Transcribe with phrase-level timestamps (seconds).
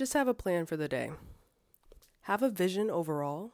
[0.00, 1.10] Just have a plan for the day.
[2.22, 3.52] Have a vision overall,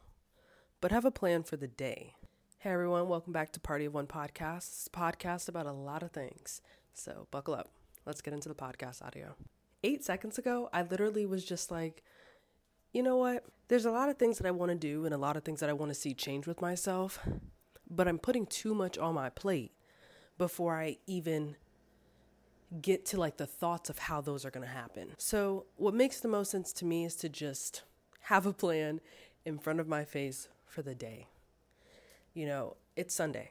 [0.80, 2.14] but have a plan for the day.
[2.58, 4.86] Hey everyone, welcome back to Party of One podcast.
[4.86, 6.62] A podcast about a lot of things.
[6.94, 7.70] So buckle up.
[8.06, 9.34] Let's get into the podcast audio.
[9.82, 12.04] Eight seconds ago, I literally was just like,
[12.92, 13.42] you know what?
[13.66, 15.58] There's a lot of things that I want to do and a lot of things
[15.58, 17.18] that I want to see change with myself,
[17.90, 19.72] but I'm putting too much on my plate
[20.38, 21.56] before I even
[22.82, 25.12] get to like the thoughts of how those are going to happen.
[25.18, 27.82] So, what makes the most sense to me is to just
[28.22, 29.00] have a plan
[29.44, 31.28] in front of my face for the day.
[32.34, 33.50] You know, it's Sunday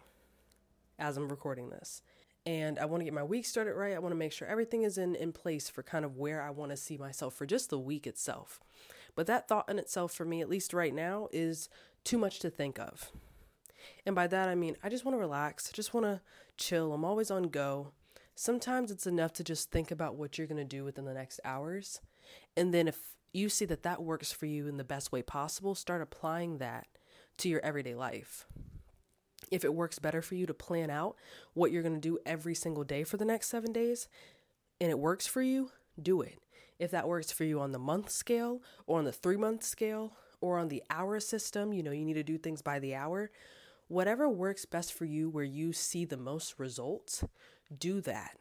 [1.00, 2.02] as I'm recording this.
[2.46, 3.96] And I want to get my week started right.
[3.96, 6.52] I want to make sure everything is in, in place for kind of where I
[6.52, 8.60] want to see myself for just the week itself.
[9.16, 11.70] But that thought in itself, for me, at least right now, is
[12.04, 13.12] too much to think of.
[14.06, 16.22] And by that, I mean, I just want to relax, I just want to
[16.58, 16.94] chill.
[16.94, 17.94] I'm always on go.
[18.36, 21.40] Sometimes it's enough to just think about what you're going to do within the next
[21.46, 22.02] hours.
[22.58, 22.98] And then if
[23.32, 26.88] you see that that works for you in the best way possible, start applying that
[27.38, 28.46] to your everyday life.
[29.52, 31.16] If it works better for you to plan out
[31.54, 34.08] what you're going to do every single day for the next seven days
[34.82, 36.40] and it works for you, do it.
[36.78, 40.14] If that works for you on the month scale or on the three month scale
[40.42, 43.32] or on the hour system, you know, you need to do things by the hour.
[43.88, 47.24] Whatever works best for you, where you see the most results,
[47.76, 48.38] do that.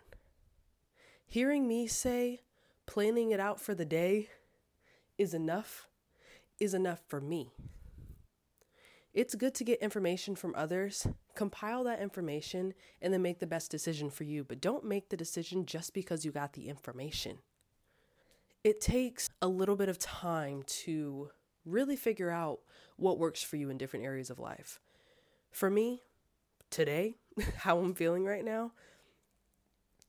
[1.27, 2.43] Hearing me say
[2.87, 4.29] planning it out for the day
[5.17, 5.89] is enough
[6.61, 7.51] is enough for me.
[9.13, 13.71] It's good to get information from others, compile that information, and then make the best
[13.71, 14.43] decision for you.
[14.43, 17.39] But don't make the decision just because you got the information.
[18.65, 21.31] It takes a little bit of time to
[21.65, 22.61] really figure out
[22.97, 24.81] what works for you in different areas of life.
[25.53, 26.03] For me,
[26.71, 27.17] today,
[27.59, 28.73] how I'm feeling right now,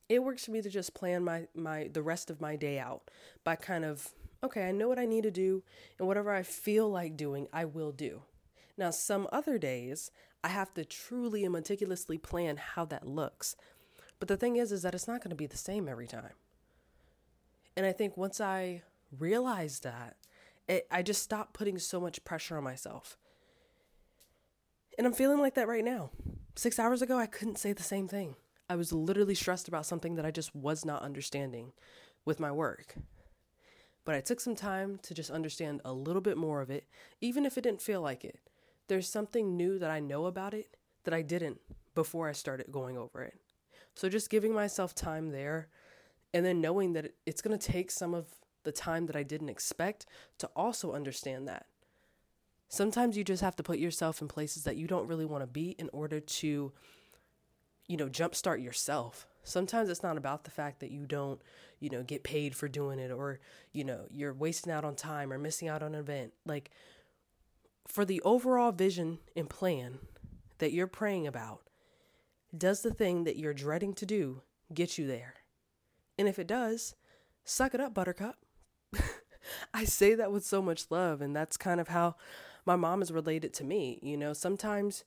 [0.08, 3.10] it works for me to just plan my my the rest of my day out
[3.44, 4.12] by kind of
[4.44, 5.62] okay, I know what I need to do
[5.98, 8.22] and whatever I feel like doing, I will do.
[8.76, 10.10] Now, some other days,
[10.44, 13.56] I have to truly and meticulously plan how that looks.
[14.18, 16.34] But the thing is is that it's not going to be the same every time.
[17.76, 18.82] And I think once I
[19.16, 20.16] realized that,
[20.68, 23.16] it, I just stopped putting so much pressure on myself.
[24.98, 26.10] And I'm feeling like that right now.
[26.54, 28.36] 6 hours ago, I couldn't say the same thing.
[28.68, 31.72] I was literally stressed about something that I just was not understanding
[32.24, 32.96] with my work.
[34.04, 36.86] But I took some time to just understand a little bit more of it,
[37.20, 38.38] even if it didn't feel like it.
[38.88, 41.60] There's something new that I know about it that I didn't
[41.94, 43.34] before I started going over it.
[43.94, 45.68] So just giving myself time there
[46.34, 48.26] and then knowing that it's going to take some of
[48.64, 50.06] the time that I didn't expect
[50.38, 51.66] to also understand that.
[52.68, 55.46] Sometimes you just have to put yourself in places that you don't really want to
[55.46, 56.72] be in order to
[57.88, 59.26] you know, jumpstart yourself.
[59.42, 61.40] Sometimes it's not about the fact that you don't,
[61.78, 63.38] you know, get paid for doing it or,
[63.72, 66.32] you know, you're wasting out on time or missing out on an event.
[66.44, 66.70] Like,
[67.86, 69.98] for the overall vision and plan
[70.58, 71.62] that you're praying about,
[72.56, 74.42] does the thing that you're dreading to do
[74.74, 75.34] get you there?
[76.18, 76.94] And if it does,
[77.44, 78.38] suck it up, buttercup.
[79.74, 82.16] I say that with so much love, and that's kind of how
[82.64, 83.98] my mom is related to me.
[84.02, 85.04] You know, sometimes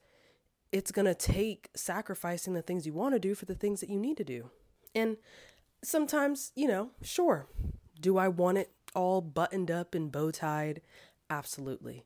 [0.71, 3.89] it's going to take sacrificing the things you want to do for the things that
[3.89, 4.49] you need to do.
[4.93, 5.17] And
[5.83, 7.47] sometimes, you know, sure,
[7.99, 10.81] do I want it all buttoned up and bow tied?
[11.29, 12.05] Absolutely.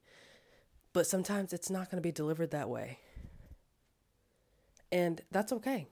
[0.93, 2.99] But sometimes it's not going to be delivered that way.
[4.91, 5.87] And that's okay.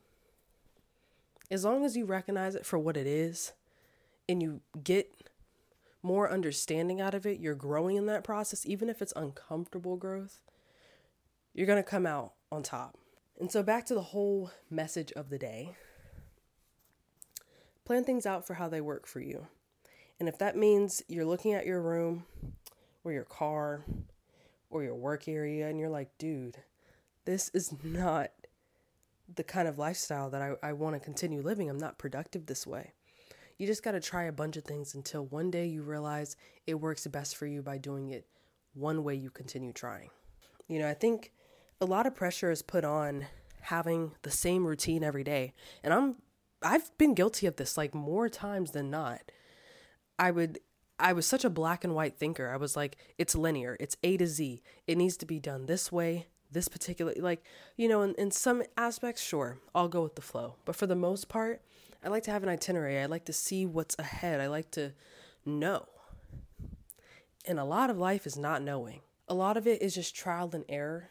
[1.49, 3.51] As long as you recognize it for what it is
[4.29, 5.11] and you get
[6.03, 10.39] more understanding out of it, you're growing in that process, even if it's uncomfortable growth,
[11.53, 12.97] you're going to come out on top.
[13.39, 15.75] And so, back to the whole message of the day
[17.91, 19.47] plan things out for how they work for you.
[20.19, 22.25] And if that means you're looking at your room
[23.03, 23.83] or your car
[24.69, 26.57] or your work area and you're like, dude,
[27.25, 28.29] this is not
[29.35, 31.69] the kind of lifestyle that I, I want to continue living.
[31.69, 32.93] I'm not productive this way.
[33.57, 36.75] You just got to try a bunch of things until one day you realize it
[36.75, 38.25] works best for you by doing it
[38.73, 40.11] one way you continue trying.
[40.69, 41.33] You know, I think
[41.81, 43.25] a lot of pressure is put on
[43.61, 45.53] having the same routine every day.
[45.83, 46.15] And I'm
[46.61, 49.21] I've been guilty of this like more times than not.
[50.19, 50.59] I would
[50.99, 52.49] I was such a black and white thinker.
[52.49, 53.75] I was like it's linear.
[53.79, 54.61] It's A to Z.
[54.85, 57.43] It needs to be done this way, this particular like,
[57.75, 60.55] you know, in, in some aspects sure, I'll go with the flow.
[60.65, 61.61] But for the most part,
[62.03, 62.99] I like to have an itinerary.
[62.99, 64.39] I like to see what's ahead.
[64.39, 64.93] I like to
[65.45, 65.87] know.
[67.47, 69.01] And a lot of life is not knowing.
[69.27, 71.09] A lot of it is just trial and error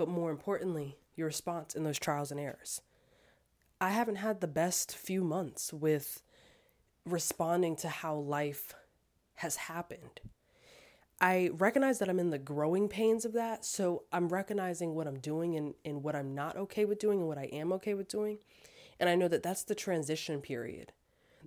[0.00, 2.80] but more importantly, your response in those trials and errors.
[3.82, 6.22] I haven't had the best few months with
[7.04, 8.72] responding to how life
[9.34, 10.22] has happened.
[11.20, 13.66] I recognize that I'm in the growing pains of that.
[13.66, 17.28] So I'm recognizing what I'm doing and, and what I'm not okay with doing and
[17.28, 18.38] what I am okay with doing.
[18.98, 20.92] And I know that that's the transition period.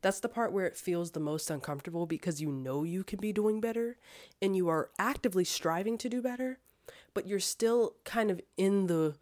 [0.03, 3.33] That's the part where it feels the most uncomfortable because you know you can be
[3.33, 3.97] doing better
[4.43, 6.59] and you are actively striving to do better,
[7.13, 9.15] but you're still kind of in the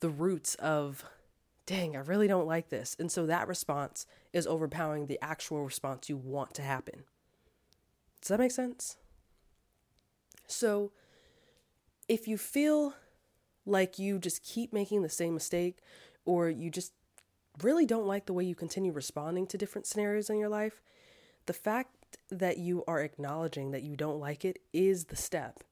[0.00, 1.04] the roots of
[1.66, 2.94] dang, I really don't like this.
[2.98, 7.04] And so that response is overpowering the actual response you want to happen.
[8.20, 8.96] Does that make sense?
[10.46, 10.92] So
[12.08, 12.94] if you feel
[13.64, 15.78] like you just keep making the same mistake
[16.26, 16.92] or you just
[17.62, 20.82] really don't like the way you continue responding to different scenarios in your life,
[21.46, 25.62] the fact that you are acknowledging that you don't like it is the step.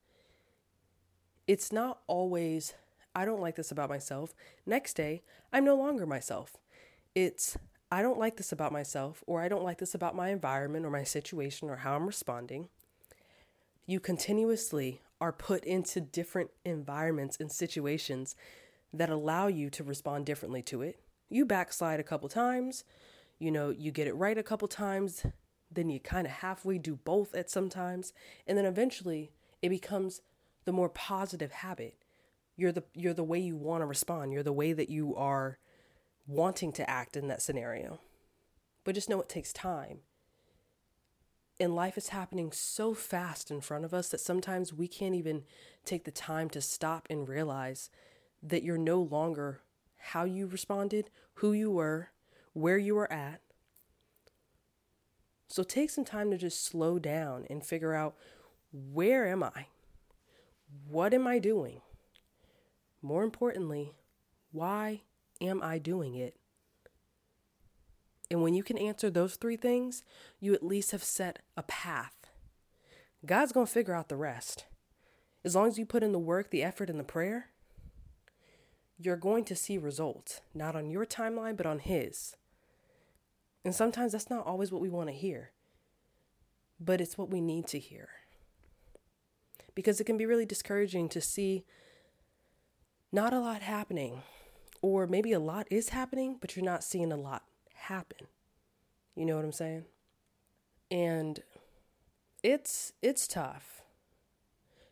[1.47, 2.73] It's not always,
[3.15, 4.33] I don't like this about myself.
[4.65, 6.57] Next day, I'm no longer myself.
[7.15, 7.57] It's,
[7.91, 10.89] I don't like this about myself, or I don't like this about my environment or
[10.89, 12.69] my situation or how I'm responding.
[13.85, 18.35] You continuously are put into different environments and situations
[18.93, 20.99] that allow you to respond differently to it
[21.33, 22.83] you backslide a couple times,
[23.39, 25.25] you know, you get it right a couple times,
[25.71, 28.13] then you kind of halfway do both at sometimes,
[28.45, 29.31] and then eventually
[29.61, 30.21] it becomes
[30.65, 31.95] the more positive habit.
[32.55, 34.31] You're the you're the way you want to respond.
[34.31, 35.57] You're the way that you are
[36.27, 37.99] wanting to act in that scenario.
[38.83, 39.99] But just know it takes time.
[41.59, 45.43] And life is happening so fast in front of us that sometimes we can't even
[45.85, 47.89] take the time to stop and realize
[48.41, 49.61] that you're no longer
[49.97, 52.09] how you responded, who you were,
[52.53, 53.39] where you were at.
[55.47, 58.15] So take some time to just slow down and figure out
[58.71, 59.67] where am I?
[60.87, 61.81] What am I doing?
[63.01, 63.93] More importantly,
[64.51, 65.01] why
[65.41, 66.35] am I doing it?
[68.31, 70.03] And when you can answer those three things,
[70.39, 72.15] you at least have set a path.
[73.25, 74.65] God's going to figure out the rest.
[75.43, 77.49] As long as you put in the work, the effort, and the prayer,
[78.97, 82.35] you're going to see results, not on your timeline, but on His.
[83.65, 85.51] And sometimes that's not always what we want to hear,
[86.79, 88.09] but it's what we need to hear.
[89.75, 91.65] Because it can be really discouraging to see
[93.11, 94.23] not a lot happening,
[94.81, 97.43] or maybe a lot is happening, but you're not seeing a lot
[97.73, 98.27] happen.
[99.15, 99.85] You know what I'm saying?
[100.89, 101.41] And
[102.41, 103.81] it's it's tough.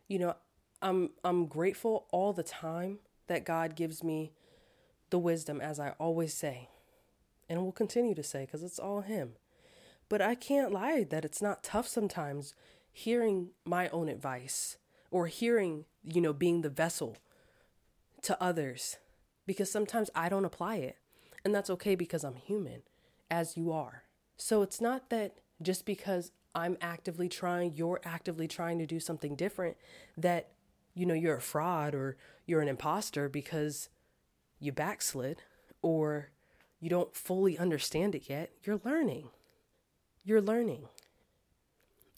[0.07, 0.35] You know,
[0.81, 4.33] I'm I'm grateful all the time that God gives me
[5.09, 6.69] the wisdom, as I always say,
[7.49, 9.33] and will continue to say, because it's all Him.
[10.09, 12.53] But I can't lie that it's not tough sometimes
[12.91, 14.77] hearing my own advice
[15.09, 17.17] or hearing, you know, being the vessel
[18.23, 18.97] to others
[19.45, 20.97] because sometimes I don't apply it.
[21.43, 22.83] And that's okay because I'm human,
[23.29, 24.03] as you are.
[24.37, 29.35] So it's not that just because I'm actively trying, you're actively trying to do something
[29.35, 29.77] different,
[30.17, 30.49] that
[30.93, 33.89] you know, you're a fraud or you're an imposter because
[34.59, 35.41] you backslid
[35.81, 36.29] or
[36.79, 38.51] you don't fully understand it yet.
[38.63, 39.29] You're learning.
[40.23, 40.89] You're learning.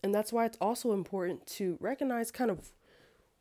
[0.03, 2.73] And that's why it's also important to recognize kind of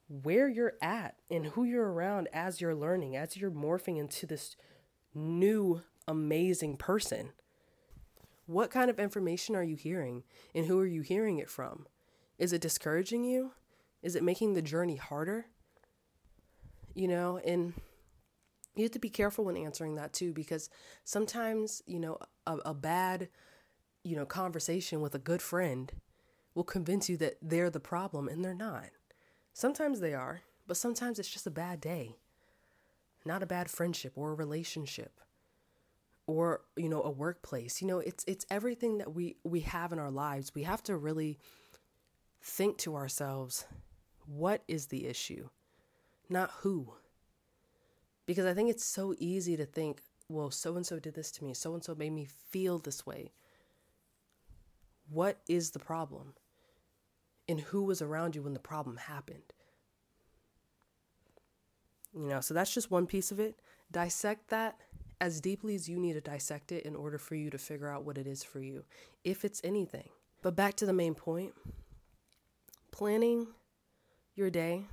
[0.09, 4.57] where you're at and who you're around as you're learning, as you're morphing into this
[5.13, 7.31] new, amazing person.
[8.47, 10.23] What kind of information are you hearing
[10.55, 11.87] and who are you hearing it from?
[12.39, 13.53] Is it discouraging you?
[14.03, 15.47] Is it making the journey harder?
[16.95, 17.73] You know, and
[18.77, 20.71] you have to be careful when answering that too, because
[21.05, 23.29] sometimes, you know, a, a bad,
[24.05, 25.93] you know, conversation with a good friend
[26.55, 28.91] will convince you that they're the problem and they're not.
[29.53, 32.17] Sometimes they are, but sometimes it's just a bad day,
[33.25, 35.21] not a bad friendship or a relationship
[36.29, 39.99] or you know a workplace you know it's it's everything that we we have in
[39.99, 41.37] our lives we have to really
[42.41, 43.67] think to ourselves
[44.27, 45.49] what is the issue,
[46.29, 46.95] not who.
[48.27, 51.45] Because I think it's so easy to think, well, so and so did this to
[51.45, 53.33] me, so and so made me feel this way.
[55.09, 56.35] What is the problem?
[57.49, 59.53] And who was around you when the problem happened?
[62.15, 63.61] You know, so that's just one piece of it.
[63.91, 64.79] Dissect that
[65.21, 68.05] as deeply as you need to dissect it in order for you to figure out
[68.05, 68.85] what it is for you,
[69.25, 70.09] if it's anything.
[70.43, 71.55] But back to the main point
[72.91, 73.47] planning
[74.35, 74.85] your day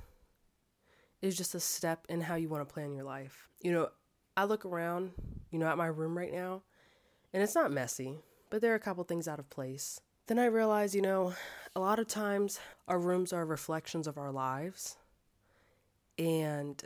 [1.20, 3.48] is just a step in how you want to plan your life.
[3.60, 3.88] You know,
[4.36, 5.10] I look around,
[5.50, 6.62] you know, at my room right now,
[7.32, 10.00] and it's not messy, but there are a couple things out of place.
[10.30, 11.34] Then I realize, you know,
[11.74, 14.96] a lot of times our rooms are reflections of our lives.
[16.20, 16.80] And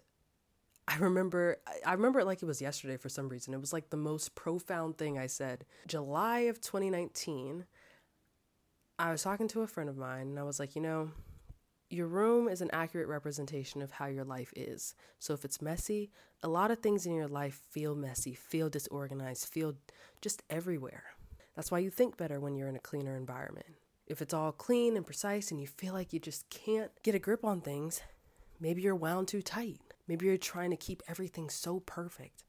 [0.89, 3.53] I remember I remember it like it was yesterday for some reason.
[3.53, 5.67] It was like the most profound thing I said.
[5.87, 7.67] July of 2019,
[8.99, 11.11] I was talking to a friend of mine and I was like, you know,
[11.91, 14.95] your room is an accurate representation of how your life is.
[15.19, 16.11] So if it's messy,
[16.43, 19.75] a lot of things in your life feel messy, feel disorganized, feel
[20.23, 21.05] just everywhere.
[21.55, 23.67] That's why you think better when you're in a cleaner environment.
[24.07, 27.19] If it's all clean and precise and you feel like you just can't get a
[27.19, 28.03] grip on things,
[28.61, 29.81] maybe you're wound too tight.
[30.07, 32.45] Maybe you're trying to keep everything so perfect.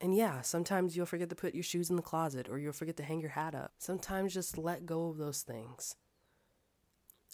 [0.00, 2.96] And yeah, sometimes you'll forget to put your shoes in the closet or you'll forget
[2.98, 3.72] to hang your hat up.
[3.78, 5.96] Sometimes just let go of those things.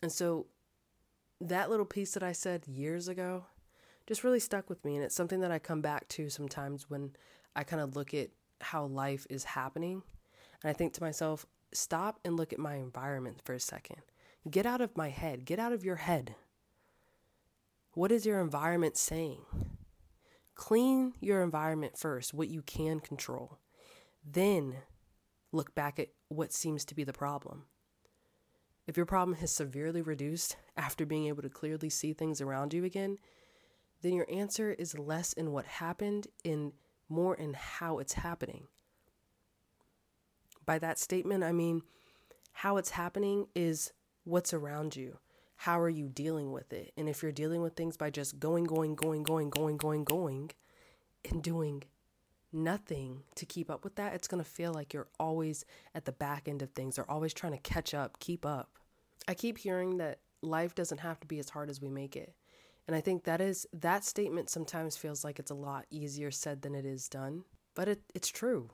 [0.02, 0.46] And so
[1.40, 3.46] that little piece that I said years ago
[4.06, 4.96] just really stuck with me.
[4.96, 7.12] And it's something that I come back to sometimes when
[7.54, 8.30] I kind of look at
[8.60, 10.02] how life is happening.
[10.62, 13.98] And I think to myself, stop and look at my environment for a second.
[14.50, 16.34] Get out of my head, get out of your head.
[17.92, 19.42] What is your environment saying?
[20.54, 23.58] Clean your environment first, what you can control.
[24.24, 24.76] Then
[25.52, 27.64] look back at what seems to be the problem.
[28.86, 32.84] If your problem has severely reduced after being able to clearly see things around you
[32.84, 33.18] again,
[34.02, 36.72] then your answer is less in what happened and
[37.08, 38.68] more in how it's happening.
[40.70, 41.82] By that statement, I mean
[42.52, 45.18] how it's happening is what's around you.
[45.56, 46.92] How are you dealing with it?
[46.96, 50.52] And if you're dealing with things by just going, going, going, going, going, going, going,
[51.28, 51.82] and doing
[52.52, 56.12] nothing to keep up with that, it's going to feel like you're always at the
[56.12, 58.70] back end of things or always trying to catch up, keep up.
[59.26, 62.32] I keep hearing that life doesn't have to be as hard as we make it.
[62.86, 66.62] And I think that is that statement sometimes feels like it's a lot easier said
[66.62, 67.42] than it is done,
[67.74, 68.70] but it, it's true.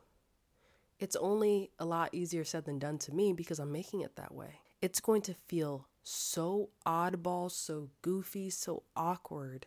[0.99, 4.35] It's only a lot easier said than done to me because I'm making it that
[4.35, 4.61] way.
[4.81, 9.67] It's going to feel so oddball, so goofy, so awkward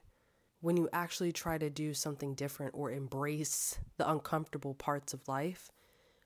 [0.61, 5.71] when you actually try to do something different or embrace the uncomfortable parts of life.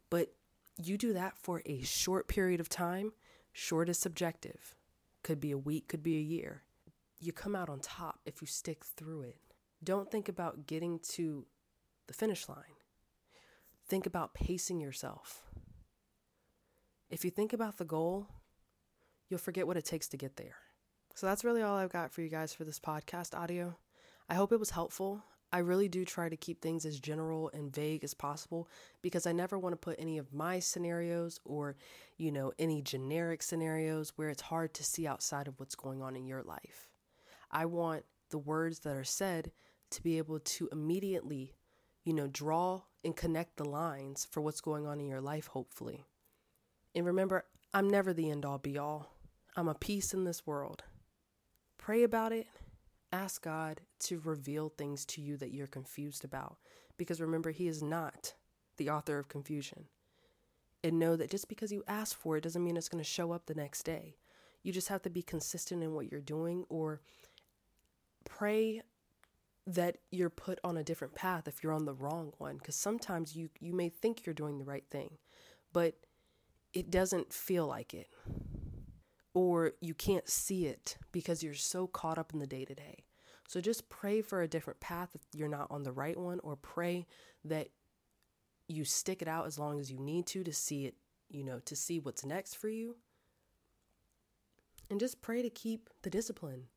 [0.10, 0.34] But
[0.82, 3.12] you do that for a short period of time
[3.54, 4.76] Short is subjective.
[5.22, 6.64] Could be a week, could be a year.
[7.20, 9.38] You come out on top if you stick through it.
[9.84, 11.46] Don't think about getting to
[12.08, 12.82] the finish line.
[13.88, 15.42] Think about pacing yourself.
[17.10, 18.28] If you think about the goal,
[19.30, 20.56] you'll forget what it takes to get there.
[21.16, 23.78] So that's really all I've got for you guys for this podcast audio.
[24.30, 25.24] I hope it was helpful.
[25.52, 28.68] I really do try to keep things as general and vague as possible
[29.04, 31.76] because I never want to put any of my scenarios or,
[32.18, 36.16] you know, any generic scenarios where it's hard to see outside of what's going on
[36.16, 36.90] in your life.
[37.52, 39.52] I want the words that are said
[39.92, 41.54] to be able to immediately,
[42.04, 46.04] you know, draw and connect the lines for what's going on in your life, hopefully.
[46.96, 49.14] And remember, I'm never the end all be all.
[49.56, 50.84] I'm a piece in this world.
[51.78, 52.48] Pray about it
[53.14, 56.58] Ask God to reveal things to you that you're confused about.
[56.98, 58.34] Because remember, He is not
[58.78, 59.86] the author of confusion.
[60.84, 63.32] And know that just because you ask for it doesn't mean it's going to show
[63.32, 64.16] up the next day.
[64.64, 67.02] You just have to be consistent in what you're doing or
[68.26, 68.82] pray
[69.66, 73.36] that you're put on a different path if you're on the wrong one because sometimes
[73.36, 75.18] you you may think you're doing the right thing
[75.72, 75.96] but
[76.74, 78.08] it doesn't feel like it
[79.34, 83.04] or you can't see it because you're so caught up in the day to day.
[83.48, 86.56] So just pray for a different path if you're not on the right one, or
[86.56, 87.06] pray
[87.44, 87.70] that
[88.68, 90.96] you stick it out as long as you need to to see it,
[91.30, 92.96] you know, to see what's next for you.
[94.90, 96.68] And just pray to keep the discipline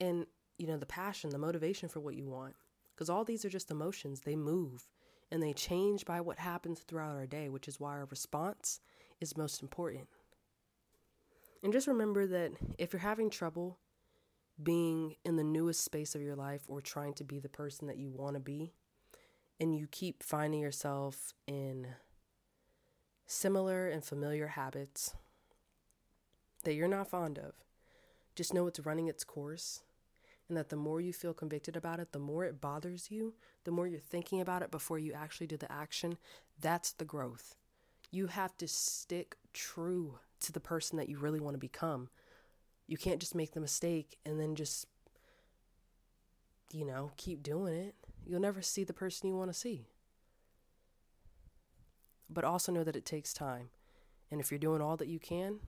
[0.00, 0.26] and,
[0.58, 2.54] you know, the passion, the motivation for what you want.
[2.94, 4.86] Because all these are just emotions, they move
[5.30, 8.80] and they change by what happens throughout our day, which is why our response
[9.20, 10.08] is most important.
[11.62, 13.78] And just remember that if you're having trouble
[14.60, 17.98] being in the newest space of your life or trying to be the person that
[17.98, 18.72] you want to be,
[19.60, 21.88] and you keep finding yourself in
[23.26, 25.14] similar and familiar habits
[26.64, 27.52] that you're not fond of,
[28.34, 29.82] just know it's running its course.
[30.48, 33.70] And that the more you feel convicted about it, the more it bothers you, the
[33.70, 36.16] more you're thinking about it before you actually do the action.
[36.58, 37.54] That's the growth.
[38.10, 42.08] You have to stick true to the person that you really want to become.
[42.86, 44.86] You can't just make the mistake and then just,
[46.72, 47.94] you know, keep doing it.
[48.24, 49.88] You'll never see the person you want to see.
[52.30, 53.68] But also know that it takes time.
[54.30, 55.60] And if you're doing all that you can,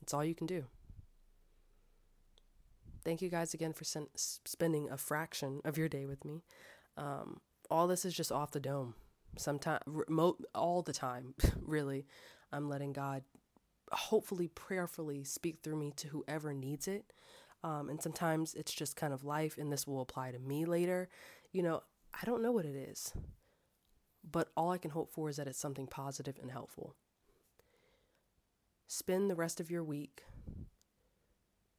[0.00, 0.66] it's all you can do.
[3.08, 6.42] Thank you guys again for sen- spending a fraction of your day with me.
[6.98, 8.96] Um, all this is just off the dome.
[9.38, 12.06] Sometimes, remote, all the time, really.
[12.52, 13.22] I'm letting God
[13.92, 17.14] hopefully prayerfully speak through me to whoever needs it.
[17.64, 21.08] Um, and sometimes it's just kind of life, and this will apply to me later.
[21.50, 23.14] You know, I don't know what it is,
[24.22, 26.94] but all I can hope for is that it's something positive and helpful.
[28.86, 30.24] spend the rest of your week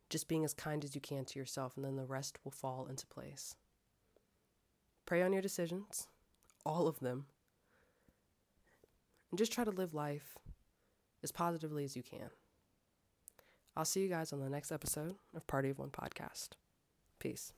[0.10, 2.88] just being as kind as you can to yourself, and then the rest will fall
[2.90, 3.56] into place.
[5.06, 6.08] Pray on your decisions,
[6.66, 7.26] all of them,
[9.32, 10.38] and just try to live life
[11.24, 12.30] as positively as you can.
[13.76, 16.50] I'll see you guys on the next episode of Party of One podcast.
[17.20, 17.54] Peace.